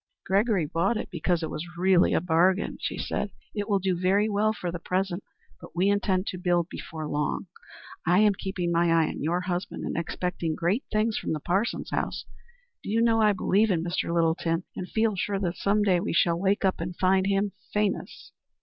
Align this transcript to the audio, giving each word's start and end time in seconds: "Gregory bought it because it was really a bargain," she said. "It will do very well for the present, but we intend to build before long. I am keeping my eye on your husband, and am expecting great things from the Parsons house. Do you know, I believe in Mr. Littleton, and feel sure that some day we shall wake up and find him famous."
"Gregory 0.25 0.65
bought 0.65 0.97
it 0.97 1.09
because 1.11 1.43
it 1.43 1.51
was 1.51 1.77
really 1.77 2.11
a 2.11 2.19
bargain," 2.19 2.75
she 2.81 2.97
said. 2.97 3.29
"It 3.53 3.69
will 3.69 3.77
do 3.77 3.95
very 3.95 4.27
well 4.27 4.51
for 4.51 4.71
the 4.71 4.79
present, 4.79 5.23
but 5.59 5.75
we 5.75 5.89
intend 5.89 6.25
to 6.25 6.39
build 6.39 6.69
before 6.69 7.07
long. 7.07 7.45
I 8.03 8.17
am 8.17 8.33
keeping 8.33 8.71
my 8.71 8.87
eye 8.91 9.09
on 9.09 9.21
your 9.21 9.41
husband, 9.41 9.83
and 9.85 9.95
am 9.95 10.01
expecting 10.01 10.55
great 10.55 10.85
things 10.91 11.19
from 11.19 11.33
the 11.33 11.39
Parsons 11.39 11.91
house. 11.91 12.25
Do 12.81 12.89
you 12.89 12.99
know, 12.99 13.21
I 13.21 13.31
believe 13.33 13.69
in 13.69 13.83
Mr. 13.83 14.11
Littleton, 14.11 14.63
and 14.75 14.89
feel 14.89 15.15
sure 15.15 15.37
that 15.37 15.55
some 15.57 15.83
day 15.83 15.99
we 15.99 16.13
shall 16.13 16.39
wake 16.39 16.65
up 16.65 16.81
and 16.81 16.95
find 16.97 17.27
him 17.27 17.51
famous." 17.71 18.31